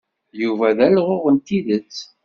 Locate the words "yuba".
0.41-0.67